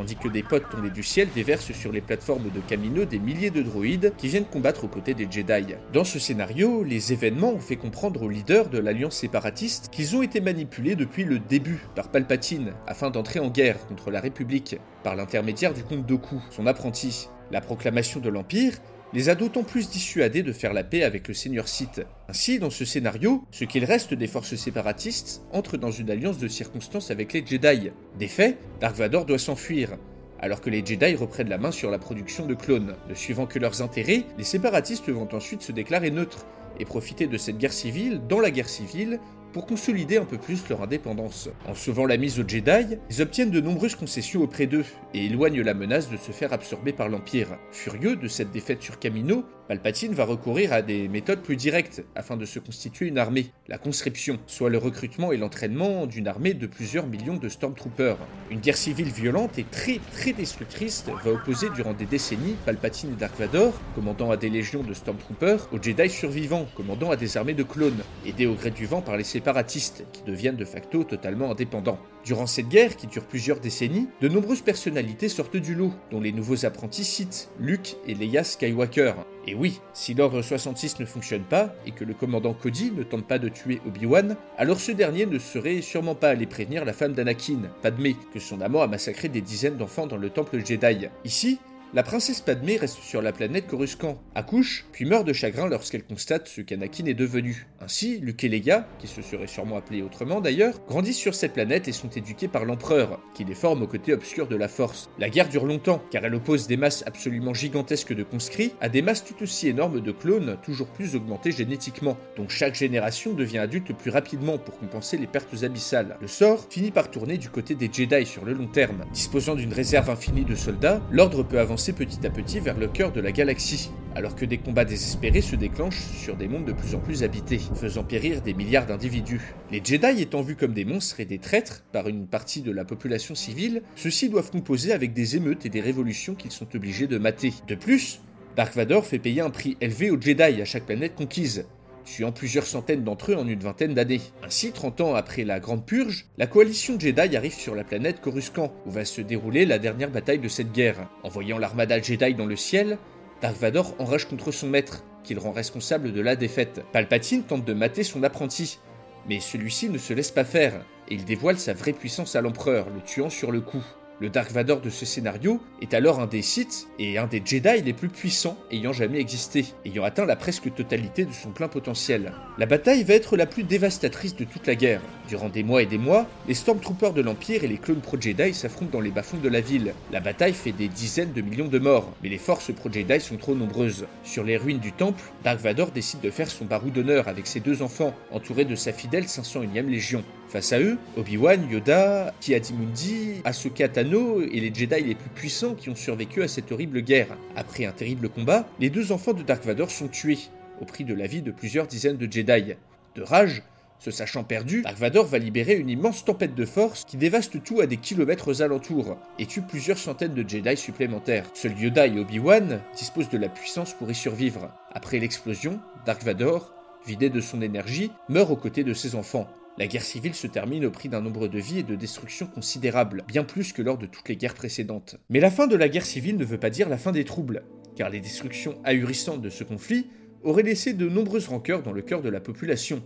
tandis 0.00 0.16
que 0.16 0.28
des 0.28 0.42
potes 0.42 0.70
tombés 0.70 0.88
du 0.88 1.02
ciel 1.02 1.28
déversent 1.34 1.72
sur 1.72 1.92
les 1.92 2.00
plateformes 2.00 2.48
de 2.54 2.60
Camino 2.60 3.04
des 3.04 3.18
milliers 3.18 3.50
de 3.50 3.60
droïdes 3.60 4.14
qui 4.16 4.28
viennent 4.28 4.46
combattre 4.46 4.84
aux 4.84 4.88
côtés 4.88 5.12
des 5.12 5.30
Jedi. 5.30 5.74
Dans 5.92 6.04
ce 6.04 6.18
scénario, 6.18 6.82
les 6.84 7.12
événements 7.12 7.52
ont 7.52 7.60
fait 7.60 7.76
comprendre 7.76 8.22
aux 8.22 8.30
leaders 8.30 8.70
de 8.70 8.78
l'alliance 8.78 9.16
séparatiste 9.16 9.90
qu'ils 9.92 10.16
ont 10.16 10.22
été 10.22 10.40
manipulés 10.40 10.94
depuis 10.94 11.24
le 11.24 11.38
début 11.38 11.84
par 11.94 12.08
Palpatine 12.08 12.72
afin 12.86 13.10
d'entrer 13.10 13.40
en 13.40 13.50
guerre 13.50 13.86
contre 13.88 14.10
la 14.10 14.22
République 14.22 14.76
par 15.02 15.16
l'intermédiaire 15.16 15.74
du 15.74 15.84
comte 15.84 16.06
Doku, 16.06 16.40
son 16.48 16.66
apprenti. 16.66 17.28
La 17.50 17.60
proclamation 17.60 18.20
de 18.20 18.30
l'Empire 18.30 18.78
les 19.12 19.28
a 19.28 19.34
d'autant 19.34 19.62
plus 19.62 19.90
dissuadés 19.90 20.42
de 20.42 20.52
faire 20.52 20.72
la 20.72 20.84
paix 20.84 21.02
avec 21.02 21.28
le 21.28 21.34
seigneur 21.34 21.68
Sith. 21.68 22.02
Ainsi, 22.28 22.58
dans 22.58 22.70
ce 22.70 22.84
scénario, 22.84 23.44
ce 23.50 23.64
qu'il 23.64 23.84
reste 23.84 24.14
des 24.14 24.26
forces 24.26 24.54
séparatistes 24.54 25.42
entre 25.52 25.76
dans 25.76 25.90
une 25.90 26.10
alliance 26.10 26.38
de 26.38 26.48
circonstances 26.48 27.10
avec 27.10 27.32
les 27.32 27.44
Jedi. 27.44 27.90
Des 28.18 28.28
faits, 28.28 28.58
Dark 28.80 28.96
Vador 28.96 29.24
doit 29.24 29.38
s'enfuir, 29.38 29.96
alors 30.38 30.60
que 30.60 30.70
les 30.70 30.84
Jedi 30.84 31.14
reprennent 31.16 31.48
la 31.48 31.58
main 31.58 31.72
sur 31.72 31.90
la 31.90 31.98
production 31.98 32.46
de 32.46 32.54
clones. 32.54 32.94
Ne 33.08 33.14
suivant 33.14 33.46
que 33.46 33.58
leurs 33.58 33.82
intérêts, 33.82 34.24
les 34.38 34.44
séparatistes 34.44 35.10
vont 35.10 35.28
ensuite 35.32 35.62
se 35.62 35.72
déclarer 35.72 36.10
neutres 36.10 36.46
et 36.78 36.84
profiter 36.84 37.26
de 37.26 37.38
cette 37.38 37.58
guerre 37.58 37.72
civile 37.72 38.20
dans 38.28 38.40
la 38.40 38.50
guerre 38.50 38.68
civile 38.68 39.20
pour 39.52 39.66
consolider 39.66 40.16
un 40.16 40.24
peu 40.24 40.38
plus 40.38 40.68
leur 40.68 40.82
indépendance. 40.82 41.48
En 41.66 41.74
sauvant 41.74 42.06
la 42.06 42.16
mise 42.16 42.38
aux 42.38 42.46
Jedi, 42.46 42.96
ils 43.10 43.22
obtiennent 43.22 43.50
de 43.50 43.60
nombreuses 43.60 43.96
concessions 43.96 44.42
auprès 44.42 44.66
d'eux 44.66 44.84
et 45.12 45.26
éloignent 45.26 45.62
la 45.62 45.74
menace 45.74 46.10
de 46.10 46.16
se 46.16 46.32
faire 46.32 46.52
absorber 46.52 46.92
par 46.92 47.08
l'Empire. 47.08 47.58
Furieux 47.72 48.16
de 48.16 48.28
cette 48.28 48.52
défaite 48.52 48.82
sur 48.82 48.98
Camino, 48.98 49.44
Palpatine 49.70 50.14
va 50.14 50.24
recourir 50.24 50.72
à 50.72 50.82
des 50.82 51.06
méthodes 51.06 51.42
plus 51.42 51.56
directes 51.56 52.02
afin 52.16 52.36
de 52.36 52.44
se 52.44 52.58
constituer 52.58 53.06
une 53.06 53.18
armée, 53.18 53.52
la 53.68 53.78
conscription, 53.78 54.38
soit 54.46 54.68
le 54.68 54.78
recrutement 54.78 55.30
et 55.30 55.36
l'entraînement 55.36 56.06
d'une 56.06 56.26
armée 56.26 56.54
de 56.54 56.66
plusieurs 56.66 57.06
millions 57.06 57.36
de 57.36 57.48
Stormtroopers. 57.48 58.18
Une 58.50 58.58
guerre 58.58 58.76
civile 58.76 59.10
violente 59.10 59.58
et 59.58 59.64
très 59.64 60.00
très 60.12 60.32
destructrice 60.32 61.04
va 61.24 61.32
opposer 61.32 61.68
durant 61.70 61.92
des 61.92 62.04
décennies 62.04 62.56
Palpatine 62.66 63.12
et 63.12 63.16
Dark 63.16 63.38
Vador, 63.38 63.72
commandant 63.94 64.32
à 64.32 64.36
des 64.36 64.50
légions 64.50 64.82
de 64.82 64.92
Stormtroopers, 64.92 65.68
aux 65.72 65.80
Jedi 65.80 66.10
survivants, 66.10 66.59
commandant 66.76 67.10
à 67.10 67.16
des 67.16 67.36
armées 67.36 67.54
de 67.54 67.62
clones, 67.62 68.02
aidés 68.26 68.46
au 68.46 68.54
gré 68.54 68.70
du 68.70 68.86
vent 68.86 69.02
par 69.02 69.16
les 69.16 69.24
séparatistes, 69.24 70.04
qui 70.12 70.22
deviennent 70.22 70.56
de 70.56 70.64
facto 70.64 71.04
totalement 71.04 71.50
indépendants. 71.50 71.98
Durant 72.24 72.46
cette 72.46 72.68
guerre, 72.68 72.96
qui 72.96 73.06
dure 73.06 73.24
plusieurs 73.24 73.60
décennies, 73.60 74.08
de 74.20 74.28
nombreuses 74.28 74.60
personnalités 74.60 75.28
sortent 75.28 75.56
du 75.56 75.74
lot, 75.74 75.92
dont 76.10 76.20
les 76.20 76.32
nouveaux 76.32 76.66
apprentis 76.66 77.04
Sith, 77.04 77.48
Luke 77.58 77.96
et 78.06 78.14
Leia 78.14 78.44
Skywalker. 78.44 79.14
Et 79.46 79.54
oui, 79.54 79.80
si 79.94 80.12
l'ordre 80.14 80.42
66 80.42 81.00
ne 81.00 81.06
fonctionne 81.06 81.44
pas, 81.44 81.74
et 81.86 81.92
que 81.92 82.04
le 82.04 82.12
commandant 82.12 82.52
Cody 82.52 82.92
ne 82.92 83.02
tente 83.02 83.26
pas 83.26 83.38
de 83.38 83.48
tuer 83.48 83.80
Obi-Wan, 83.86 84.36
alors 84.58 84.80
ce 84.80 84.92
dernier 84.92 85.24
ne 85.24 85.38
serait 85.38 85.80
sûrement 85.80 86.14
pas 86.14 86.28
allé 86.28 86.46
prévenir 86.46 86.84
la 86.84 86.92
femme 86.92 87.14
d'Anakin, 87.14 87.70
Padmé, 87.82 88.16
que 88.34 88.40
son 88.40 88.60
amant 88.60 88.82
a 88.82 88.86
massacré 88.86 89.28
des 89.28 89.40
dizaines 89.40 89.76
d'enfants 89.76 90.06
dans 90.06 90.18
le 90.18 90.28
temple 90.28 90.64
Jedi. 90.64 91.08
Ici, 91.24 91.58
la 91.92 92.04
princesse 92.04 92.40
Padmé 92.40 92.76
reste 92.76 93.00
sur 93.00 93.20
la 93.20 93.32
planète 93.32 93.66
Coruscant, 93.66 94.22
accouche, 94.36 94.86
puis 94.92 95.04
meurt 95.04 95.26
de 95.26 95.32
chagrin 95.32 95.68
lorsqu'elle 95.68 96.04
constate 96.04 96.46
ce 96.46 96.60
qu'Anakin 96.60 97.06
est 97.06 97.14
devenu. 97.14 97.66
Ainsi, 97.80 98.18
Luke 98.18 98.44
et 98.44 98.48
Leia, 98.48 98.86
qui 99.00 99.08
se 99.08 99.22
seraient 99.22 99.48
sûrement 99.48 99.76
appelés 99.76 100.02
autrement 100.02 100.40
d'ailleurs, 100.40 100.80
grandissent 100.86 101.18
sur 101.18 101.34
cette 101.34 101.54
planète 101.54 101.88
et 101.88 101.92
sont 101.92 102.10
éduqués 102.10 102.46
par 102.46 102.64
l'empereur, 102.64 103.18
qui 103.34 103.44
les 103.44 103.56
forme 103.56 103.82
au 103.82 103.88
côté 103.88 104.12
obscur 104.12 104.46
de 104.46 104.54
la 104.54 104.68
force. 104.68 105.10
La 105.18 105.30
guerre 105.30 105.48
dure 105.48 105.66
longtemps, 105.66 106.00
car 106.12 106.24
elle 106.24 106.34
oppose 106.36 106.68
des 106.68 106.76
masses 106.76 107.02
absolument 107.06 107.54
gigantesques 107.54 108.14
de 108.14 108.22
conscrits 108.22 108.72
à 108.80 108.88
des 108.88 109.02
masses 109.02 109.24
tout 109.24 109.42
aussi 109.42 109.66
énormes 109.66 110.00
de 110.00 110.12
clones, 110.12 110.58
toujours 110.62 110.88
plus 110.88 111.16
augmentés 111.16 111.50
génétiquement, 111.50 112.16
donc 112.36 112.50
chaque 112.50 112.76
génération 112.76 113.32
devient 113.32 113.58
adulte 113.58 113.92
plus 113.96 114.12
rapidement 114.12 114.58
pour 114.58 114.78
compenser 114.78 115.16
les 115.16 115.26
pertes 115.26 115.64
abyssales. 115.64 116.16
Le 116.20 116.28
sort 116.28 116.66
finit 116.70 116.92
par 116.92 117.10
tourner 117.10 117.36
du 117.36 117.48
côté 117.48 117.74
des 117.74 117.90
Jedi 117.92 118.26
sur 118.26 118.44
le 118.44 118.52
long 118.52 118.68
terme. 118.68 119.04
Disposant 119.12 119.56
d'une 119.56 119.72
réserve 119.72 120.08
infinie 120.08 120.44
de 120.44 120.54
soldats, 120.54 121.02
l'ordre 121.10 121.42
peut 121.42 121.58
avancer 121.58 121.79
petit 121.88 122.26
à 122.26 122.30
petit 122.30 122.60
vers 122.60 122.76
le 122.76 122.86
cœur 122.86 123.10
de 123.10 123.20
la 123.20 123.32
galaxie, 123.32 123.90
alors 124.14 124.36
que 124.36 124.44
des 124.44 124.58
combats 124.58 124.84
désespérés 124.84 125.40
se 125.40 125.56
déclenchent 125.56 126.04
sur 126.22 126.36
des 126.36 126.46
mondes 126.46 126.66
de 126.66 126.72
plus 126.72 126.94
en 126.94 126.98
plus 126.98 127.22
habités, 127.22 127.58
faisant 127.74 128.04
périr 128.04 128.42
des 128.42 128.52
milliards 128.52 128.86
d'individus. 128.86 129.54
Les 129.70 129.80
Jedi 129.82 130.20
étant 130.20 130.42
vus 130.42 130.56
comme 130.56 130.74
des 130.74 130.84
monstres 130.84 131.20
et 131.20 131.24
des 131.24 131.38
traîtres 131.38 131.82
par 131.92 132.08
une 132.08 132.26
partie 132.26 132.60
de 132.60 132.70
la 132.70 132.84
population 132.84 133.34
civile, 133.34 133.82
ceux-ci 133.96 134.28
doivent 134.28 134.50
composer 134.50 134.92
avec 134.92 135.14
des 135.14 135.36
émeutes 135.36 135.64
et 135.64 135.70
des 135.70 135.80
révolutions 135.80 136.34
qu'ils 136.34 136.52
sont 136.52 136.68
obligés 136.76 137.06
de 137.06 137.18
mater. 137.18 137.54
De 137.66 137.74
plus, 137.74 138.20
Dark 138.56 138.74
Vador 138.74 139.06
fait 139.06 139.18
payer 139.18 139.40
un 139.40 139.50
prix 139.50 139.76
élevé 139.80 140.10
aux 140.10 140.20
Jedi 140.20 140.60
à 140.60 140.64
chaque 140.64 140.84
planète 140.84 141.14
conquise, 141.14 141.64
tuant 142.10 142.32
plusieurs 142.32 142.66
centaines 142.66 143.04
d'entre 143.04 143.32
eux 143.32 143.36
en 143.36 143.46
une 143.46 143.60
vingtaine 143.60 143.94
d'années. 143.94 144.20
Ainsi, 144.44 144.72
30 144.72 145.00
ans 145.00 145.14
après 145.14 145.44
la 145.44 145.60
Grande 145.60 145.86
Purge, 145.86 146.26
la 146.38 146.46
coalition 146.46 146.98
Jedi 146.98 147.36
arrive 147.36 147.54
sur 147.54 147.74
la 147.74 147.84
planète 147.84 148.20
Coruscant, 148.20 148.74
où 148.84 148.90
va 148.90 149.04
se 149.04 149.20
dérouler 149.20 149.64
la 149.64 149.78
dernière 149.78 150.10
bataille 150.10 150.40
de 150.40 150.48
cette 150.48 150.72
guerre. 150.72 151.08
En 151.22 151.28
voyant 151.28 151.58
l'armada 151.58 152.00
Jedi 152.02 152.34
dans 152.34 152.46
le 152.46 152.56
ciel, 152.56 152.98
Dark 153.40 153.56
Vador 153.56 153.94
enrage 153.98 154.26
contre 154.26 154.50
son 154.50 154.68
maître, 154.68 155.04
qu'il 155.22 155.38
rend 155.38 155.52
responsable 155.52 156.12
de 156.12 156.20
la 156.20 156.34
défaite. 156.34 156.82
Palpatine 156.92 157.44
tente 157.44 157.64
de 157.64 157.72
mater 157.72 158.02
son 158.02 158.22
apprenti, 158.24 158.80
mais 159.28 159.38
celui-ci 159.38 159.88
ne 159.88 159.98
se 159.98 160.12
laisse 160.12 160.32
pas 160.32 160.44
faire, 160.44 160.84
et 161.08 161.14
il 161.14 161.24
dévoile 161.24 161.58
sa 161.58 161.74
vraie 161.74 161.92
puissance 161.92 162.34
à 162.34 162.40
l'empereur, 162.40 162.88
le 162.90 163.00
tuant 163.02 163.30
sur 163.30 163.52
le 163.52 163.60
coup. 163.60 163.84
Le 164.20 164.28
Dark 164.28 164.52
Vador 164.52 164.82
de 164.82 164.90
ce 164.90 165.06
scénario 165.06 165.62
est 165.80 165.94
alors 165.94 166.20
un 166.20 166.26
des 166.26 166.42
Sith 166.42 166.88
et 166.98 167.16
un 167.16 167.26
des 167.26 167.40
Jedi 167.42 167.80
les 167.82 167.94
plus 167.94 168.10
puissants 168.10 168.58
ayant 168.70 168.92
jamais 168.92 169.18
existé, 169.18 169.64
ayant 169.86 170.04
atteint 170.04 170.26
la 170.26 170.36
presque 170.36 170.74
totalité 170.74 171.24
de 171.24 171.32
son 171.32 171.52
plein 171.52 171.68
potentiel. 171.68 172.34
La 172.58 172.66
bataille 172.66 173.02
va 173.02 173.14
être 173.14 173.38
la 173.38 173.46
plus 173.46 173.62
dévastatrice 173.62 174.36
de 174.36 174.44
toute 174.44 174.66
la 174.66 174.74
guerre. 174.74 175.00
Durant 175.26 175.48
des 175.48 175.62
mois 175.62 175.80
et 175.80 175.86
des 175.86 175.96
mois, 175.96 176.26
les 176.46 176.52
Stormtroopers 176.52 177.14
de 177.14 177.22
l'Empire 177.22 177.64
et 177.64 177.68
les 177.68 177.78
clones 177.78 178.02
pro-Jedi 178.02 178.52
s'affrontent 178.52 178.90
dans 178.92 179.00
les 179.00 179.10
bas-fonds 179.10 179.38
de 179.38 179.48
la 179.48 179.62
ville. 179.62 179.94
La 180.12 180.20
bataille 180.20 180.52
fait 180.52 180.72
des 180.72 180.88
dizaines 180.88 181.32
de 181.32 181.40
millions 181.40 181.68
de 181.68 181.78
morts, 181.78 182.12
mais 182.22 182.28
les 182.28 182.36
forces 182.36 182.74
pro-Jedi 182.74 183.20
sont 183.22 183.38
trop 183.38 183.54
nombreuses. 183.54 184.04
Sur 184.22 184.44
les 184.44 184.58
ruines 184.58 184.80
du 184.80 184.92
temple, 184.92 185.22
Dark 185.44 185.60
Vador 185.60 185.92
décide 185.92 186.20
de 186.20 186.30
faire 186.30 186.50
son 186.50 186.66
barou 186.66 186.90
d'honneur 186.90 187.26
avec 187.26 187.46
ses 187.46 187.60
deux 187.60 187.80
enfants, 187.80 188.14
entouré 188.32 188.66
de 188.66 188.74
sa 188.74 188.92
fidèle 188.92 189.24
501e 189.24 189.88
Légion. 189.88 190.22
Face 190.48 190.72
à 190.72 190.80
eux, 190.80 190.98
Obi-Wan, 191.16 191.70
Yoda, 191.70 192.34
Ki-Adi-Mundi, 192.40 193.40
Ahsoka 193.44 193.88
Tano 193.88 194.09
et 194.12 194.60
les 194.60 194.74
Jedi 194.74 195.04
les 195.04 195.14
plus 195.14 195.30
puissants 195.30 195.74
qui 195.74 195.88
ont 195.88 195.94
survécu 195.94 196.42
à 196.42 196.48
cette 196.48 196.72
horrible 196.72 197.00
guerre. 197.00 197.36
Après 197.54 197.84
un 197.84 197.92
terrible 197.92 198.28
combat, 198.28 198.66
les 198.80 198.90
deux 198.90 199.12
enfants 199.12 199.34
de 199.34 199.42
Dark 199.42 199.64
Vador 199.64 199.90
sont 199.90 200.08
tués, 200.08 200.38
au 200.80 200.84
prix 200.84 201.04
de 201.04 201.14
la 201.14 201.28
vie 201.28 201.42
de 201.42 201.52
plusieurs 201.52 201.86
dizaines 201.86 202.16
de 202.16 202.30
Jedi. 202.30 202.74
De 203.14 203.22
rage, 203.22 203.62
se 204.00 204.10
sachant 204.10 204.42
perdu, 204.42 204.82
Dark 204.82 204.96
Vador 204.96 205.26
va 205.26 205.38
libérer 205.38 205.76
une 205.76 205.90
immense 205.90 206.24
tempête 206.24 206.56
de 206.56 206.64
force 206.64 207.04
qui 207.04 207.18
dévaste 207.18 207.62
tout 207.62 207.80
à 207.80 207.86
des 207.86 207.98
kilomètres 207.98 208.50
aux 208.50 208.62
alentours 208.62 209.16
et 209.38 209.46
tue 209.46 209.62
plusieurs 209.62 209.98
centaines 209.98 210.34
de 210.34 210.48
Jedi 210.48 210.76
supplémentaires. 210.76 211.46
Seuls 211.54 211.78
Yoda 211.78 212.08
et 212.08 212.18
Obi-Wan 212.18 212.80
disposent 212.96 213.30
de 213.30 213.38
la 213.38 213.48
puissance 213.48 213.94
pour 213.94 214.10
y 214.10 214.14
survivre. 214.14 214.72
Après 214.92 215.20
l'explosion, 215.20 215.78
Dark 216.04 216.24
Vador, 216.24 216.72
vidé 217.06 217.30
de 217.30 217.40
son 217.40 217.62
énergie, 217.62 218.10
meurt 218.28 218.50
aux 218.50 218.56
côtés 218.56 218.84
de 218.84 218.94
ses 218.94 219.14
enfants. 219.14 219.48
La 219.80 219.86
guerre 219.86 220.04
civile 220.04 220.34
se 220.34 220.46
termine 220.46 220.84
au 220.84 220.90
prix 220.90 221.08
d'un 221.08 221.22
nombre 221.22 221.48
de 221.48 221.58
vies 221.58 221.78
et 221.78 221.82
de 221.82 221.94
destructions 221.94 222.46
considérables, 222.46 223.24
bien 223.26 223.44
plus 223.44 223.72
que 223.72 223.80
lors 223.80 223.96
de 223.96 224.04
toutes 224.04 224.28
les 224.28 224.36
guerres 224.36 224.52
précédentes. 224.52 225.16
Mais 225.30 225.40
la 225.40 225.50
fin 225.50 225.66
de 225.66 225.74
la 225.74 225.88
guerre 225.88 226.04
civile 226.04 226.36
ne 226.36 226.44
veut 226.44 226.60
pas 226.60 226.68
dire 226.68 226.90
la 226.90 226.98
fin 226.98 227.12
des 227.12 227.24
troubles, 227.24 227.62
car 227.96 228.10
les 228.10 228.20
destructions 228.20 228.78
ahurissantes 228.84 229.40
de 229.40 229.48
ce 229.48 229.64
conflit 229.64 230.08
auraient 230.42 230.64
laissé 230.64 230.92
de 230.92 231.08
nombreuses 231.08 231.48
rancœurs 231.48 231.82
dans 231.82 231.92
le 231.92 232.02
cœur 232.02 232.20
de 232.20 232.28
la 232.28 232.40
population. 232.40 233.02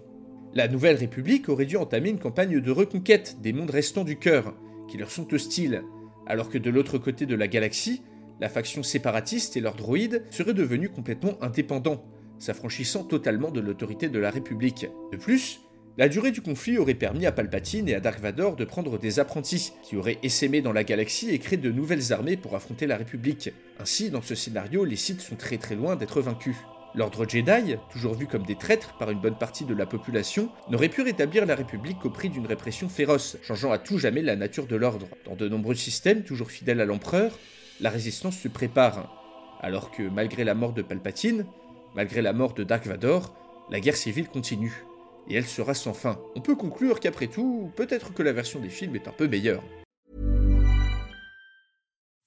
La 0.53 0.67
Nouvelle 0.67 0.97
République 0.97 1.49
aurait 1.49 1.67
dû 1.67 1.77
entamer 1.77 2.11
une 2.11 2.19
campagne 2.19 2.59
de 2.59 2.71
reconquête 2.73 3.37
des 3.41 3.53
mondes 3.53 3.71
restants 3.71 4.03
du 4.03 4.19
cœur, 4.19 4.53
qui 4.89 4.99
leur 4.99 5.13
sont 5.13 5.33
hostiles, 5.33 5.85
alors 6.27 6.49
que 6.49 6.59
de 6.59 6.71
l'autre 6.71 6.99
côté 6.99 7.25
de 7.25 7.37
la 7.37 7.47
galaxie, 7.47 8.03
la 8.41 8.49
faction 8.49 8.83
séparatiste 8.83 9.57
et 9.57 9.61
leurs 9.61 9.77
droïdes 9.77 10.25
seraient 10.31 10.55
devenus 10.55 10.91
complètement 10.93 11.41
indépendants, 11.41 12.05
s'affranchissant 12.41 13.05
totalement 13.05 13.53
de 13.53 13.61
l'autorité 13.61 14.09
de 14.09 14.19
la 14.19 14.31
République. 14.31 14.89
De 15.13 15.17
plus, 15.17 15.61
la 15.97 16.09
durée 16.09 16.33
du 16.33 16.43
conflit 16.43 16.77
aurait 16.77 16.95
permis 16.95 17.25
à 17.25 17.31
Palpatine 17.31 17.89
et 17.89 17.95
à 17.95 18.01
Dark 18.01 18.19
Vador 18.19 18.57
de 18.57 18.65
prendre 18.65 18.99
des 18.99 19.21
apprentis 19.21 19.73
qui 19.85 19.97
auraient 19.97 20.19
essaimé 20.25 20.61
dans 20.61 20.73
la 20.73 20.83
galaxie 20.83 21.31
et 21.31 21.39
créé 21.39 21.57
de 21.57 21.71
nouvelles 21.71 22.13
armées 22.13 22.37
pour 22.37 22.57
affronter 22.57 22.89
la 22.89 22.97
République. 22.97 23.51
Ainsi, 23.79 24.11
dans 24.11 24.23
ce 24.23 24.35
scénario, 24.35 24.85
les 24.85 24.97
Sith 24.97 25.21
sont 25.21 25.37
très 25.37 25.57
très 25.57 25.77
loin 25.77 25.95
d'être 25.95 26.21
vaincus. 26.21 26.57
L'ordre 26.97 27.29
Jedi, 27.29 27.77
toujours 27.93 28.15
vu 28.15 28.27
comme 28.27 28.45
des 28.45 28.57
traîtres 28.57 28.97
par 28.99 29.11
une 29.11 29.21
bonne 29.21 29.39
partie 29.39 29.65
de 29.65 29.75
la 29.75 29.87
population, 29.87 30.49
n'aurait 30.69 30.89
pu 30.89 31.03
rétablir 31.03 31.47
la 31.47 31.55
République 31.55 32.01
qu'au 32.01 32.11
prix 32.11 32.29
d'une 32.29 32.47
répression 32.47 32.89
féroce, 32.89 33.37
changeant 33.43 33.71
à 33.71 33.79
tout 33.79 33.99
jamais 33.99 34.23
la 34.23 34.35
nature 34.35 34.67
de 34.67 34.77
l'ordre. 34.77 35.07
Dans 35.25 35.37
de 35.37 35.49
nombreux 35.49 35.75
systèmes 35.77 36.25
toujours 36.25 36.51
fidèles 36.51 36.81
à 36.81 36.87
l'empereur, 36.87 37.39
la 37.81 37.91
résistance 37.91 38.39
se 38.39 38.49
prépare. 38.49 39.13
Alors 39.61 39.93
que 39.93 40.03
malgré 40.03 40.43
la 40.43 40.55
mort 40.55 40.73
de 40.73 40.83
Palpatine, 40.83 41.47
malgré 41.95 42.21
la 42.21 42.33
mort 42.33 42.55
de 42.55 42.65
Dark 42.65 42.85
Vador, 42.85 43.33
la 43.71 43.79
guerre 43.79 43.97
civile 43.97 44.29
continue. 44.29 44.85
Et 45.29 45.37
elle 45.37 45.47
sera 45.47 45.75
sans 45.75 45.95
fin. 45.95 46.19
On 46.35 46.41
peut 46.41 46.57
conclure 46.57 47.01
qu'après 47.01 47.27
tout, 47.27 47.71
peut-être 47.77 48.13
que 48.13 48.23
la 48.23 48.33
version 48.33 48.61
des 48.61 48.71
films 48.71 48.97
est 48.97 49.09
un 49.09 49.13
peu 49.13 49.29
meilleure. 49.29 49.63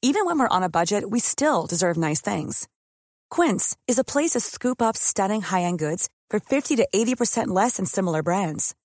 Even 0.03 0.25
when 0.25 0.39
we're 0.39 0.47
on 0.49 0.63
a 0.63 0.69
budget, 0.69 1.09
we 1.09 1.19
still 1.19 1.65
deserve 1.67 1.97
nice 1.97 2.21
things. 2.21 2.67
Quince 3.29 3.75
is 3.87 3.97
a 3.97 4.03
place 4.03 4.31
to 4.31 4.39
scoop 4.39 4.81
up 4.81 4.95
stunning 4.95 5.41
high-end 5.41 5.79
goods 5.79 6.07
for 6.29 6.39
50 6.39 6.75
to 6.77 6.87
80% 6.93 7.47
less 7.47 7.77
than 7.77 7.85
similar 7.85 8.21
brands. 8.23 8.75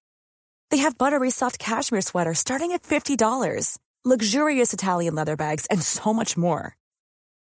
They 0.70 0.78
have 0.78 0.96
buttery 0.96 1.30
soft 1.30 1.58
cashmere 1.58 2.00
sweaters 2.00 2.38
starting 2.38 2.72
at 2.72 2.82
$50, 2.82 3.78
luxurious 4.04 4.72
Italian 4.72 5.14
leather 5.14 5.36
bags, 5.36 5.66
and 5.66 5.82
so 5.82 6.14
much 6.14 6.36
more. 6.36 6.76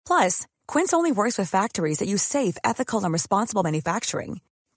Plus, 0.07 0.47
Quince 0.67 0.95
only 0.95 1.13
works 1.13 1.37
with 1.37 1.51
factories 1.51 1.99
that 1.99 2.09
use 2.09 2.23
safe, 2.23 2.57
ethical, 2.65 3.05
and 3.05 3.13
responsible 3.13 3.63
manufacturing. 3.63 4.41